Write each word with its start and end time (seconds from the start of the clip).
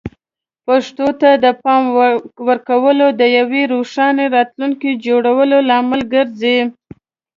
پښتو 0.65 1.07
ته 1.21 1.29
د 1.43 1.45
پام 1.63 1.83
ورکول 2.49 2.97
د 3.21 3.21
یوې 3.39 3.63
روښانه 3.73 4.23
راتلونکې 4.35 4.89
جوړولو 5.05 5.57
لامل 5.69 6.01
ګرځي. 6.13 6.59